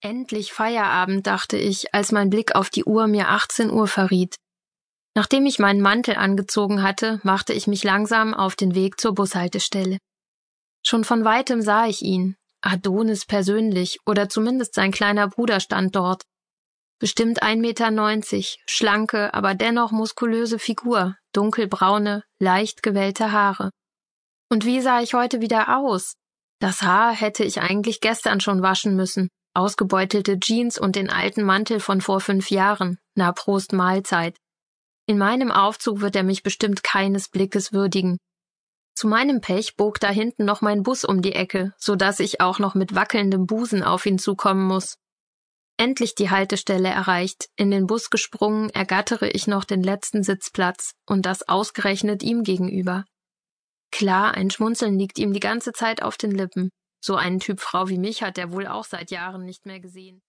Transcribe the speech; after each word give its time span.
Endlich 0.00 0.52
Feierabend, 0.52 1.26
dachte 1.26 1.56
ich, 1.56 1.92
als 1.92 2.12
mein 2.12 2.30
Blick 2.30 2.54
auf 2.54 2.70
die 2.70 2.84
Uhr 2.84 3.08
mir 3.08 3.28
18 3.30 3.70
Uhr 3.70 3.88
verriet. 3.88 4.36
Nachdem 5.14 5.46
ich 5.46 5.58
meinen 5.58 5.80
Mantel 5.80 6.14
angezogen 6.14 6.82
hatte, 6.82 7.20
machte 7.24 7.52
ich 7.52 7.66
mich 7.66 7.82
langsam 7.82 8.32
auf 8.32 8.54
den 8.54 8.76
Weg 8.76 9.00
zur 9.00 9.14
Bushaltestelle. 9.14 9.98
Schon 10.86 11.02
von 11.02 11.24
weitem 11.24 11.60
sah 11.60 11.86
ich 11.86 12.02
ihn, 12.02 12.36
Adonis 12.60 13.26
persönlich, 13.26 13.98
oder 14.06 14.28
zumindest 14.28 14.74
sein 14.74 14.92
kleiner 14.92 15.26
Bruder 15.28 15.58
stand 15.58 15.96
dort. 15.96 16.22
Bestimmt 17.00 17.42
1,90 17.42 17.56
Meter, 17.56 18.58
schlanke, 18.66 19.34
aber 19.34 19.56
dennoch 19.56 19.90
muskulöse 19.90 20.60
Figur, 20.60 21.16
dunkelbraune, 21.32 22.22
leicht 22.38 22.84
gewellte 22.84 23.32
Haare. 23.32 23.70
Und 24.48 24.64
wie 24.64 24.80
sah 24.80 25.00
ich 25.00 25.14
heute 25.14 25.40
wieder 25.40 25.76
aus? 25.76 26.14
Das 26.60 26.82
Haar 26.82 27.12
hätte 27.12 27.44
ich 27.44 27.60
eigentlich 27.60 28.00
gestern 28.00 28.40
schon 28.40 28.62
waschen 28.62 28.96
müssen, 28.96 29.28
ausgebeutelte 29.54 30.38
Jeans 30.38 30.78
und 30.78 30.96
den 30.96 31.10
alten 31.10 31.42
Mantel 31.42 31.80
von 31.80 32.00
vor 32.00 32.20
fünf 32.20 32.50
Jahren. 32.50 32.98
Na 33.14 33.32
Prost 33.32 33.72
Mahlzeit. 33.72 34.36
In 35.06 35.18
meinem 35.18 35.50
Aufzug 35.50 36.00
wird 36.00 36.16
er 36.16 36.22
mich 36.22 36.42
bestimmt 36.42 36.82
keines 36.82 37.28
Blickes 37.28 37.72
würdigen. 37.72 38.18
Zu 38.94 39.06
meinem 39.06 39.40
Pech 39.40 39.76
bog 39.76 40.00
da 40.00 40.10
hinten 40.10 40.44
noch 40.44 40.60
mein 40.60 40.82
Bus 40.82 41.04
um 41.04 41.22
die 41.22 41.34
Ecke, 41.34 41.72
so 41.78 41.94
dass 41.94 42.20
ich 42.20 42.40
auch 42.40 42.58
noch 42.58 42.74
mit 42.74 42.94
wackelndem 42.94 43.46
Busen 43.46 43.82
auf 43.82 44.04
ihn 44.06 44.18
zukommen 44.18 44.64
muss. 44.64 44.96
Endlich 45.76 46.16
die 46.16 46.30
Haltestelle 46.30 46.88
erreicht, 46.88 47.48
in 47.54 47.70
den 47.70 47.86
Bus 47.86 48.10
gesprungen, 48.10 48.70
ergattere 48.70 49.28
ich 49.28 49.46
noch 49.46 49.64
den 49.64 49.84
letzten 49.84 50.24
Sitzplatz, 50.24 50.94
und 51.06 51.24
das 51.24 51.48
ausgerechnet 51.48 52.24
ihm 52.24 52.42
gegenüber. 52.42 53.04
Klar, 53.92 54.34
ein 54.34 54.50
Schmunzeln 54.50 54.98
liegt 54.98 55.18
ihm 55.20 55.32
die 55.32 55.40
ganze 55.40 55.72
Zeit 55.72 56.02
auf 56.02 56.16
den 56.16 56.32
Lippen. 56.32 56.70
So 57.00 57.16
einen 57.16 57.40
Typ 57.40 57.60
Frau 57.60 57.88
wie 57.88 57.98
mich 57.98 58.22
hat 58.22 58.38
er 58.38 58.52
wohl 58.52 58.66
auch 58.66 58.84
seit 58.84 59.10
Jahren 59.10 59.44
nicht 59.44 59.66
mehr 59.66 59.80
gesehen. 59.80 60.16